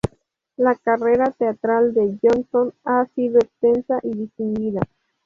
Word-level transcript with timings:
La 0.57 0.73
carrera 0.77 1.29
teatral 1.29 1.93
de 1.93 2.17
Johnson 2.23 2.73
ha 2.85 3.05
sido 3.13 3.37
extensa 3.37 3.99
y 4.01 4.15
distinguida. 4.17 4.81